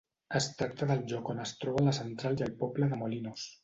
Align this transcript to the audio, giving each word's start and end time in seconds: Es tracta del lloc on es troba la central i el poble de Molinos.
Es 0.39 0.45
tracta 0.61 0.87
del 0.93 1.03
lloc 1.13 1.31
on 1.35 1.43
es 1.45 1.53
troba 1.61 1.87
la 1.91 1.97
central 2.01 2.43
i 2.43 2.49
el 2.51 2.61
poble 2.67 2.93
de 2.95 3.05
Molinos. 3.07 3.51